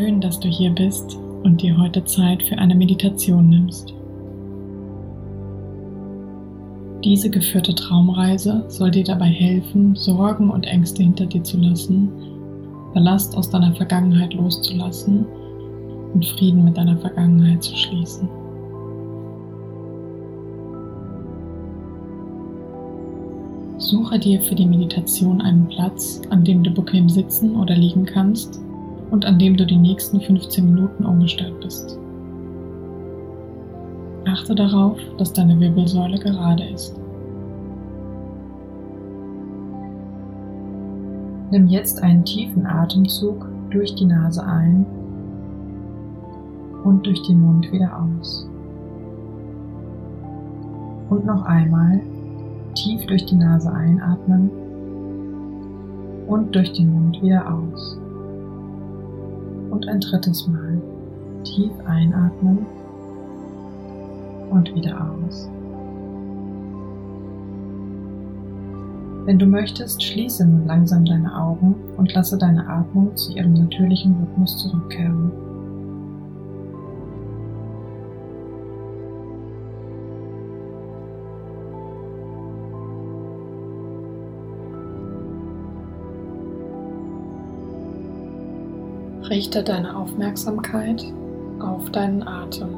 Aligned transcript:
Schön, 0.00 0.18
dass 0.18 0.40
du 0.40 0.48
hier 0.48 0.70
bist 0.70 1.18
und 1.42 1.60
dir 1.60 1.76
heute 1.76 2.02
Zeit 2.06 2.42
für 2.44 2.56
eine 2.56 2.74
Meditation 2.74 3.50
nimmst. 3.50 3.92
Diese 7.04 7.28
geführte 7.28 7.74
Traumreise 7.74 8.64
soll 8.68 8.90
dir 8.92 9.04
dabei 9.04 9.26
helfen, 9.26 9.94
Sorgen 9.94 10.48
und 10.48 10.64
Ängste 10.64 11.02
hinter 11.02 11.26
dir 11.26 11.42
zu 11.42 11.58
lassen, 11.58 12.10
Ballast 12.94 13.36
aus 13.36 13.50
deiner 13.50 13.74
Vergangenheit 13.74 14.32
loszulassen 14.32 15.26
und 16.14 16.24
Frieden 16.24 16.64
mit 16.64 16.78
deiner 16.78 16.96
Vergangenheit 16.96 17.62
zu 17.62 17.76
schließen. 17.76 18.26
Suche 23.76 24.18
dir 24.18 24.40
für 24.40 24.54
die 24.54 24.66
Meditation 24.66 25.42
einen 25.42 25.68
Platz, 25.68 26.22
an 26.30 26.42
dem 26.42 26.62
du 26.62 26.70
bequem 26.70 27.10
sitzen 27.10 27.54
oder 27.54 27.76
liegen 27.76 28.06
kannst 28.06 28.62
und 29.10 29.24
an 29.26 29.38
dem 29.38 29.56
du 29.56 29.66
die 29.66 29.76
nächsten 29.76 30.20
15 30.20 30.72
Minuten 30.72 31.04
ungestört 31.04 31.60
bist. 31.60 31.98
Achte 34.26 34.54
darauf, 34.54 34.98
dass 35.18 35.32
deine 35.32 35.58
Wirbelsäule 35.58 36.18
gerade 36.18 36.64
ist. 36.64 37.00
Nimm 41.50 41.66
jetzt 41.66 42.02
einen 42.02 42.24
tiefen 42.24 42.64
Atemzug 42.64 43.48
durch 43.70 43.94
die 43.96 44.04
Nase 44.04 44.44
ein 44.44 44.86
und 46.84 47.04
durch 47.04 47.20
den 47.22 47.40
Mund 47.40 47.70
wieder 47.72 47.90
aus. 48.00 48.48
Und 51.08 51.26
noch 51.26 51.44
einmal 51.44 52.00
tief 52.74 53.04
durch 53.06 53.26
die 53.26 53.34
Nase 53.34 53.72
einatmen 53.72 54.50
und 56.28 56.54
durch 56.54 56.72
den 56.72 56.92
Mund 56.92 57.20
wieder 57.20 57.52
aus. 57.52 57.98
Und 59.70 59.88
ein 59.88 60.00
drittes 60.00 60.46
Mal 60.48 60.80
tief 61.44 61.72
einatmen 61.86 62.66
und 64.50 64.74
wieder 64.74 64.96
aus. 65.00 65.48
Wenn 69.24 69.38
du 69.38 69.46
möchtest, 69.46 70.02
schließe 70.02 70.46
nun 70.46 70.66
langsam 70.66 71.04
deine 71.04 71.36
Augen 71.36 71.74
und 71.96 72.12
lasse 72.14 72.36
deine 72.36 72.66
Atmung 72.68 73.14
zu 73.16 73.32
ihrem 73.32 73.52
natürlichen 73.52 74.16
Rhythmus 74.16 74.56
zurückkehren. 74.56 75.30
Richte 89.30 89.62
deine 89.62 89.96
Aufmerksamkeit 89.96 91.04
auf 91.60 91.88
deinen 91.92 92.26
Atem. 92.26 92.68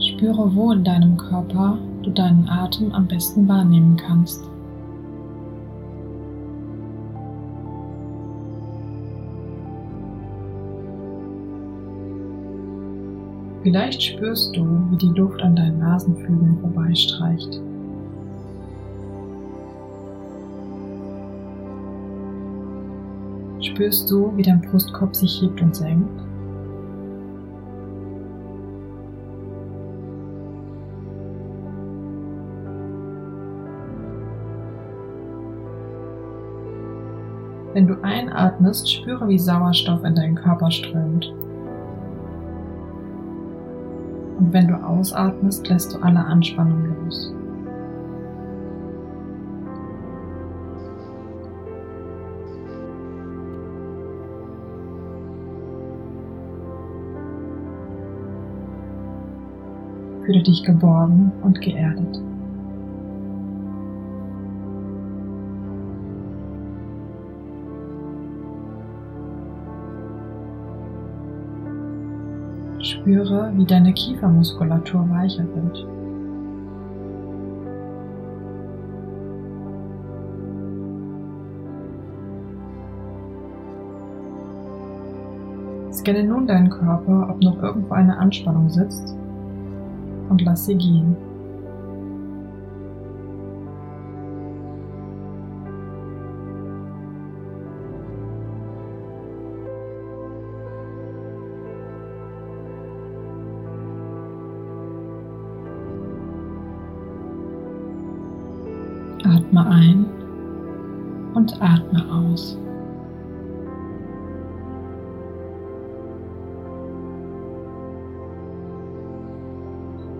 Spüre, 0.00 0.54
wo 0.54 0.70
in 0.70 0.84
deinem 0.84 1.16
Körper 1.16 1.76
du 2.04 2.10
deinen 2.10 2.48
Atem 2.48 2.92
am 2.92 3.08
besten 3.08 3.48
wahrnehmen 3.48 3.96
kannst. 3.96 4.51
Vielleicht 13.62 14.02
spürst 14.02 14.56
du, 14.56 14.90
wie 14.90 14.96
die 14.96 15.18
Luft 15.18 15.40
an 15.40 15.54
deinen 15.54 15.78
Nasenflügeln 15.78 16.58
vorbeistreicht. 16.60 17.60
Spürst 23.60 24.10
du, 24.10 24.36
wie 24.36 24.42
dein 24.42 24.60
Brustkorb 24.62 25.14
sich 25.14 25.40
hebt 25.40 25.62
und 25.62 25.76
senkt? 25.76 26.20
Wenn 37.74 37.86
du 37.86 37.94
einatmest, 38.02 38.92
spüre, 38.92 39.28
wie 39.28 39.38
Sauerstoff 39.38 40.02
in 40.02 40.16
deinen 40.16 40.34
Körper 40.34 40.70
strömt. 40.70 41.32
Und 44.42 44.52
wenn 44.52 44.66
du 44.66 44.74
ausatmest, 44.74 45.68
lässt 45.68 45.94
du 45.94 45.98
alle 45.98 46.18
Anspannung 46.18 46.84
los. 47.04 47.32
Fühle 60.24 60.42
dich 60.42 60.64
geborgen 60.64 61.30
und 61.42 61.60
geerdet. 61.60 62.20
Spüre, 72.82 73.52
wie 73.54 73.64
deine 73.64 73.92
Kiefermuskulatur 73.92 75.08
weicher 75.08 75.44
wird. 75.54 75.86
Scanne 85.92 86.24
nun 86.24 86.48
deinen 86.48 86.70
Körper, 86.70 87.28
ob 87.30 87.40
noch 87.40 87.62
irgendwo 87.62 87.94
eine 87.94 88.16
Anspannung 88.18 88.68
sitzt 88.68 89.14
und 90.28 90.42
lass 90.42 90.66
sie 90.66 90.74
gehen. 90.74 91.14
Atme 109.52 109.66
ein 109.70 110.06
und 111.34 111.60
atme 111.60 112.02
aus. 112.10 112.56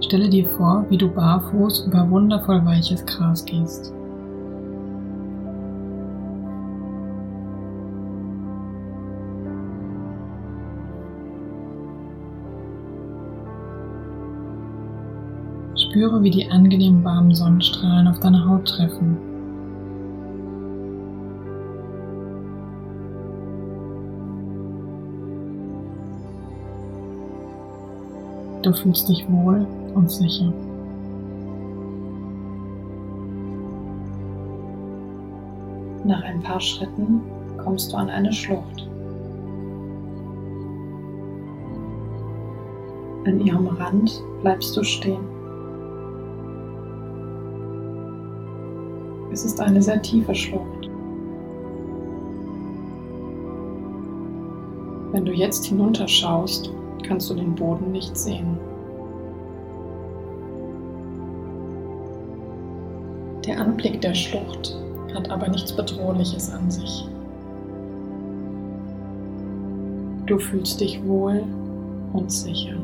Stelle 0.04 0.28
dir 0.28 0.46
vor, 0.50 0.84
wie 0.90 0.98
du 0.98 1.08
barfuß 1.08 1.86
über 1.86 2.10
wundervoll 2.10 2.62
weiches 2.66 3.06
Gras 3.06 3.42
gehst. 3.46 3.94
Spüre, 15.92 16.22
wie 16.22 16.30
die 16.30 16.50
angenehm 16.50 17.04
warmen 17.04 17.34
Sonnenstrahlen 17.34 18.08
auf 18.08 18.18
deine 18.18 18.48
Haut 18.48 18.66
treffen. 18.66 19.18
Du 28.62 28.72
fühlst 28.72 29.06
dich 29.10 29.30
wohl 29.30 29.66
und 29.94 30.10
sicher. 30.10 30.50
Nach 36.06 36.22
ein 36.22 36.40
paar 36.42 36.60
Schritten 36.60 37.20
kommst 37.58 37.92
du 37.92 37.98
an 37.98 38.08
eine 38.08 38.32
Schlucht. 38.32 38.88
An 43.26 43.40
ihrem 43.44 43.66
Rand 43.66 44.22
bleibst 44.40 44.74
du 44.74 44.82
stehen. 44.82 45.31
Es 49.32 49.46
ist 49.46 49.58
eine 49.60 49.80
sehr 49.80 50.00
tiefe 50.02 50.34
Schlucht. 50.34 50.90
Wenn 55.12 55.24
du 55.24 55.32
jetzt 55.32 55.64
hinunterschaust, 55.64 56.70
kannst 57.06 57.30
du 57.30 57.34
den 57.34 57.54
Boden 57.54 57.92
nicht 57.92 58.14
sehen. 58.14 58.58
Der 63.46 63.58
Anblick 63.58 64.02
der 64.02 64.14
Schlucht 64.14 64.76
hat 65.14 65.30
aber 65.30 65.48
nichts 65.48 65.72
Bedrohliches 65.72 66.50
an 66.50 66.70
sich. 66.70 67.08
Du 70.26 70.38
fühlst 70.38 70.80
dich 70.80 71.02
wohl 71.06 71.42
und 72.12 72.30
sicher. 72.30 72.76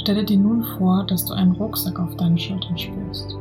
Stelle 0.00 0.24
dir 0.24 0.38
nun 0.38 0.64
vor, 0.78 1.04
dass 1.04 1.26
du 1.26 1.34
einen 1.34 1.52
Rucksack 1.52 2.00
auf 2.00 2.16
deinen 2.16 2.38
Schultern 2.38 2.78
spürst. 2.78 3.36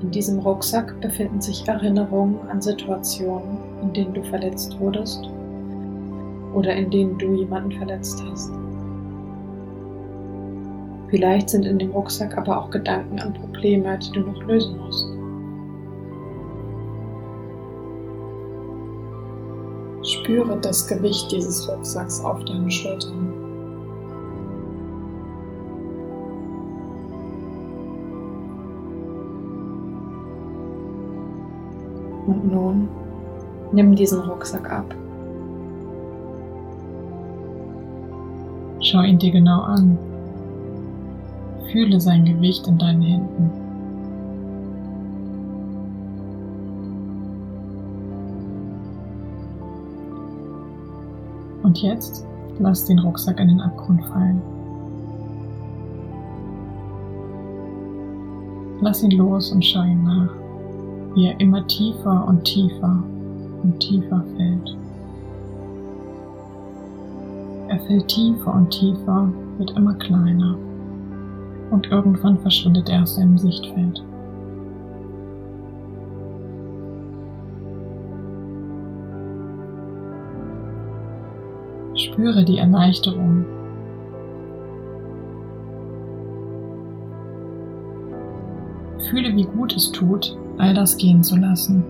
In 0.00 0.12
diesem 0.12 0.38
Rucksack 0.38 1.00
befinden 1.00 1.40
sich 1.40 1.66
Erinnerungen 1.66 2.38
an 2.48 2.62
Situationen, 2.62 3.58
in 3.82 3.92
denen 3.92 4.14
du 4.14 4.22
verletzt 4.22 4.78
wurdest 4.78 5.28
oder 6.54 6.76
in 6.76 6.88
denen 6.90 7.18
du 7.18 7.34
jemanden 7.34 7.72
verletzt 7.72 8.22
hast. 8.30 8.52
Vielleicht 11.08 11.50
sind 11.50 11.66
in 11.66 11.80
dem 11.80 11.90
Rucksack 11.90 12.38
aber 12.38 12.62
auch 12.62 12.70
Gedanken 12.70 13.18
an 13.18 13.34
Probleme, 13.34 13.98
die 13.98 14.12
du 14.12 14.20
noch 14.20 14.40
lösen 14.44 14.78
musst. 14.78 15.04
Spüre 20.28 20.58
das 20.60 20.86
Gewicht 20.86 21.32
dieses 21.32 21.66
Rucksacks 21.66 22.22
auf 22.22 22.44
deinen 22.44 22.70
Schultern. 22.70 23.32
Und 32.26 32.52
nun 32.52 32.88
nimm 33.72 33.96
diesen 33.96 34.20
Rucksack 34.20 34.70
ab. 34.70 34.94
Schau 38.80 39.00
ihn 39.00 39.18
dir 39.18 39.32
genau 39.32 39.62
an. 39.62 39.96
Fühle 41.72 41.98
sein 41.98 42.26
Gewicht 42.26 42.66
in 42.66 42.76
deinen 42.76 43.00
Händen. 43.00 43.67
Und 51.62 51.82
jetzt 51.82 52.26
lass 52.58 52.84
den 52.84 52.98
Rucksack 52.98 53.40
in 53.40 53.48
den 53.48 53.60
Abgrund 53.60 54.04
fallen. 54.06 54.40
Lass 58.80 59.02
ihn 59.02 59.10
los 59.12 59.50
und 59.50 59.64
schau 59.64 59.82
ihm 59.82 60.04
nach, 60.04 60.30
wie 61.14 61.26
er 61.26 61.40
immer 61.40 61.66
tiefer 61.66 62.26
und 62.28 62.44
tiefer 62.44 63.02
und 63.62 63.80
tiefer 63.80 64.24
fällt. 64.36 64.76
Er 67.68 67.80
fällt 67.80 68.08
tiefer 68.08 68.54
und 68.54 68.70
tiefer, 68.70 69.28
wird 69.58 69.76
immer 69.76 69.94
kleiner 69.94 70.56
und 71.70 71.86
irgendwann 71.90 72.38
verschwindet 72.38 72.88
er 72.88 73.02
aus 73.02 73.16
seinem 73.16 73.36
Sichtfeld. 73.36 74.02
Spüre 82.18 82.44
die 82.44 82.58
Erleichterung. 82.58 83.44
Fühle, 89.08 89.36
wie 89.36 89.44
gut 89.44 89.76
es 89.76 89.92
tut, 89.92 90.36
all 90.58 90.74
das 90.74 90.96
gehen 90.96 91.22
zu 91.22 91.36
lassen. 91.36 91.84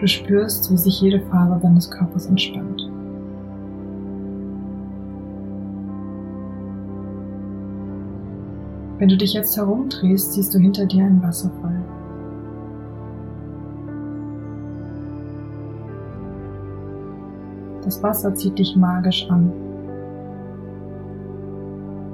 Du 0.00 0.08
spürst, 0.08 0.68
wie 0.72 0.76
sich 0.76 1.00
jede 1.00 1.20
Faser 1.20 1.60
deines 1.62 1.88
Körpers 1.88 2.26
entspannt. 2.26 2.83
Wenn 8.98 9.08
du 9.08 9.16
dich 9.16 9.32
jetzt 9.32 9.56
herumdrehst, 9.56 10.34
siehst 10.34 10.54
du 10.54 10.58
hinter 10.58 10.86
dir 10.86 11.04
einen 11.04 11.22
Wasserfall. 11.22 11.82
Das 17.82 18.02
Wasser 18.02 18.34
zieht 18.34 18.58
dich 18.58 18.76
magisch 18.76 19.28
an. 19.28 19.52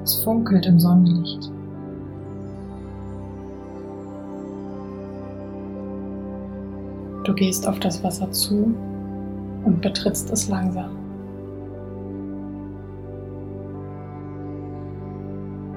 Es 0.02 0.24
funkelt 0.24 0.66
im 0.66 0.80
Sonnenlicht. 0.80 1.52
Du 7.24 7.34
gehst 7.34 7.68
auf 7.68 7.78
das 7.78 8.02
Wasser 8.02 8.32
zu 8.32 8.74
und 9.64 9.80
betrittst 9.82 10.30
es 10.30 10.48
langsam. 10.48 10.99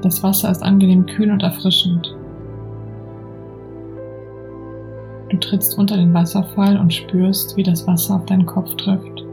Das 0.04 0.22
Wasser 0.22 0.52
ist 0.52 0.62
angenehm 0.62 1.06
kühl 1.06 1.32
und 1.32 1.44
erfrischend. 1.44 2.14
Du 5.30 5.38
trittst 5.38 5.78
unter 5.78 5.96
den 5.96 6.14
Wasserfall 6.14 6.78
und 6.78 6.94
spürst, 6.94 7.56
wie 7.56 7.64
das 7.64 7.88
Wasser 7.88 8.16
auf 8.16 8.26
deinen 8.26 8.46
Kopf 8.46 8.76
trifft 8.76 9.24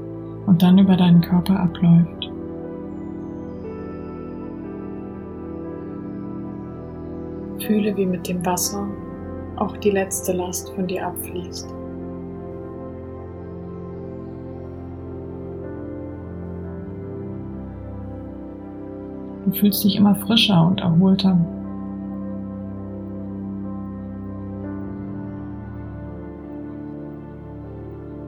und 0.46 0.62
dann 0.62 0.78
über 0.78 0.96
deinen 0.96 1.22
Körper 1.22 1.58
abläuft. 1.58 2.30
Fühle, 7.66 7.96
wie 7.96 8.06
mit 8.06 8.28
dem 8.28 8.46
Wasser 8.46 8.86
auch 9.56 9.76
die 9.78 9.90
letzte 9.90 10.32
Last 10.32 10.72
von 10.74 10.86
dir 10.86 11.04
abfließt. 11.04 11.79
Du 19.50 19.56
fühlst 19.56 19.82
dich 19.82 19.96
immer 19.96 20.14
frischer 20.14 20.64
und 20.64 20.80
erholter. 20.80 21.36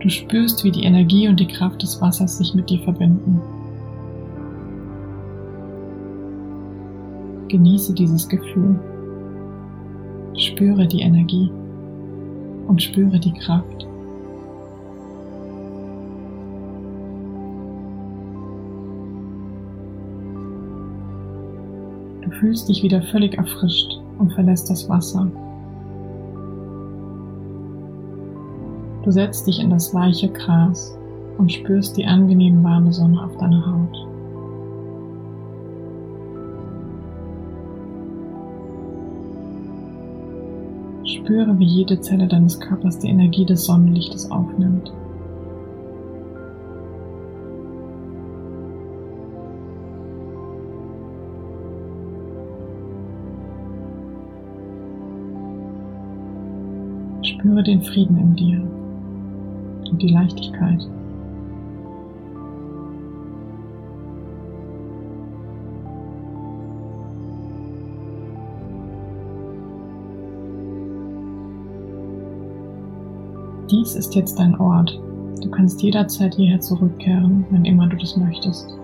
Du 0.01 0.09
spürst, 0.09 0.65
wie 0.65 0.73
die 0.73 0.83
Energie 0.83 1.29
und 1.29 1.39
die 1.39 1.47
Kraft 1.47 1.81
des 1.81 2.01
Wassers 2.01 2.39
sich 2.39 2.55
mit 2.55 2.69
dir 2.69 2.81
verbinden. 2.81 3.41
Genieße 7.47 7.95
dieses 7.95 8.29
Gefühl. 8.29 8.81
Spüre 10.37 10.89
die 10.89 11.03
Energie 11.03 11.53
und 12.67 12.83
spüre 12.83 13.21
die 13.21 13.35
Kraft. 13.35 13.87
Fühlst 22.39 22.69
dich 22.69 22.83
wieder 22.83 23.03
völlig 23.03 23.37
erfrischt 23.37 24.01
und 24.19 24.33
verlässt 24.33 24.71
das 24.71 24.89
Wasser. 24.89 25.31
Du 29.05 29.11
setzt 29.11 29.47
dich 29.47 29.61
in 29.61 29.71
das 29.71 29.93
weiche 29.93 30.29
Gras 30.29 30.97
und 31.39 31.51
spürst 31.51 31.97
die 31.97 32.07
angenehm 32.07 32.63
warme 32.63 32.93
Sonne 32.93 33.23
auf 33.25 33.37
deiner 33.37 33.67
Haut. 33.67 34.09
Spüre, 41.05 41.59
wie 41.59 41.65
jede 41.65 42.01
Zelle 42.01 42.29
deines 42.29 42.61
Körpers 42.61 42.99
die 42.99 43.09
Energie 43.09 43.45
des 43.45 43.65
Sonnenlichtes 43.65 44.31
aufnimmt. 44.31 44.93
Spüre 57.23 57.63
den 57.63 57.83
Frieden 57.83 58.19
in 58.19 58.35
dir 58.35 58.61
und 59.91 60.03
die 60.03 60.09
Leichtigkeit. 60.09 60.87
Dies 73.71 73.95
ist 73.95 74.15
jetzt 74.15 74.39
dein 74.39 74.59
Ort. 74.61 75.01
Du 75.43 75.51
kannst 75.51 75.83
jederzeit 75.83 76.35
hierher 76.35 76.61
zurückkehren, 76.61 77.47
wenn 77.51 77.65
immer 77.65 77.87
du 77.87 77.97
das 77.97 78.17
möchtest. 78.17 78.77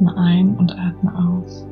atme 0.00 0.16
ein 0.16 0.56
und 0.56 0.72
atme 0.78 1.12
aus. 1.14 1.66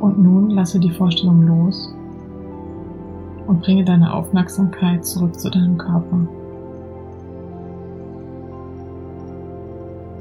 Und 0.00 0.18
nun 0.22 0.50
lasse 0.50 0.80
die 0.80 0.90
Vorstellung 0.90 1.46
los 1.46 1.94
und 3.46 3.60
bringe 3.60 3.84
deine 3.84 4.12
Aufmerksamkeit 4.12 5.04
zurück 5.04 5.38
zu 5.38 5.50
deinem 5.50 5.78
Körper. 5.78 6.37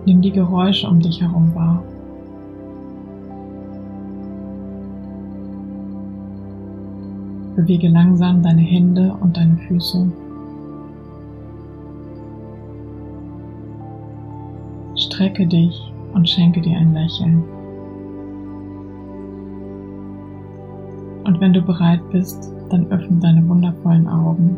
Nimm 0.08 0.22
die 0.22 0.32
Geräusche 0.32 0.88
um 0.88 1.02
dich 1.02 1.20
herum 1.20 1.54
wahr. 1.54 1.84
Bewege 7.58 7.90
langsam 7.90 8.42
deine 8.42 8.62
Hände 8.62 9.14
und 9.20 9.36
deine 9.36 9.58
Füße. 9.68 10.10
Strecke 14.96 15.46
dich 15.46 15.78
und 16.14 16.30
schenke 16.30 16.62
dir 16.62 16.78
ein 16.78 16.94
Lächeln. 16.94 17.44
Und 21.26 21.42
wenn 21.42 21.52
du 21.52 21.62
bereit 21.62 22.00
bist, 22.14 22.50
dann 22.70 22.90
öffne 22.92 23.18
deine 23.20 23.46
wundervollen 23.50 24.08
Augen 24.08 24.56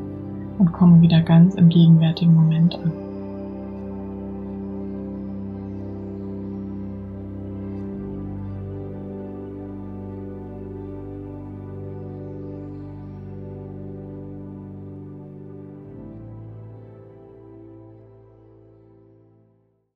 und 0.59 0.71
komme 0.73 1.01
wieder 1.01 1.21
ganz 1.21 1.55
im 1.55 1.69
gegenwärtigen 1.69 2.35
Moment 2.35 2.75
an. 2.75 3.08